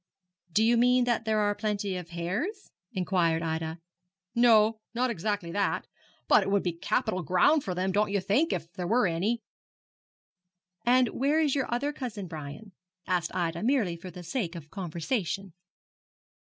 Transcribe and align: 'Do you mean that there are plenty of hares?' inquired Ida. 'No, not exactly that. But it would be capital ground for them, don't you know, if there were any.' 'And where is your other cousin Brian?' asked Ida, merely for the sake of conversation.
'Do 0.51 0.63
you 0.63 0.77
mean 0.77 1.03
that 1.03 1.25
there 1.25 1.37
are 1.37 1.53
plenty 1.53 1.95
of 1.95 2.09
hares?' 2.09 2.71
inquired 2.91 3.43
Ida. 3.43 3.77
'No, 4.33 4.79
not 4.95 5.11
exactly 5.11 5.51
that. 5.51 5.85
But 6.27 6.41
it 6.41 6.49
would 6.49 6.63
be 6.63 6.71
capital 6.73 7.21
ground 7.21 7.63
for 7.63 7.75
them, 7.75 7.91
don't 7.91 8.07
you 8.09 8.19
know, 8.27 8.47
if 8.49 8.73
there 8.73 8.87
were 8.87 9.05
any.' 9.05 9.43
'And 10.87 11.09
where 11.09 11.39
is 11.39 11.53
your 11.53 11.71
other 11.71 11.93
cousin 11.93 12.25
Brian?' 12.25 12.71
asked 13.05 13.35
Ida, 13.35 13.61
merely 13.61 13.95
for 13.95 14.09
the 14.09 14.23
sake 14.23 14.55
of 14.55 14.71
conversation. 14.71 15.53